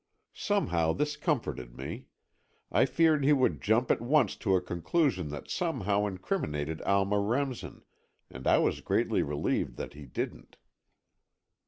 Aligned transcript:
Somehow 0.33 0.93
this 0.93 1.15
comforted 1.15 1.77
me. 1.77 2.07
I 2.71 2.85
feared 2.87 3.23
he 3.23 3.33
would 3.33 3.61
jump 3.61 3.91
at 3.91 4.01
once 4.01 4.35
to 4.37 4.55
a 4.55 4.59
conclusion 4.59 5.29
that 5.29 5.47
somehow 5.51 6.07
incriminated 6.07 6.81
Alma 6.81 7.19
Remsen, 7.19 7.83
and 8.27 8.47
I 8.47 8.57
was 8.57 8.81
greatly 8.81 9.21
relieved 9.21 9.77
that 9.77 9.93
he 9.93 10.07
didn't. 10.07 10.57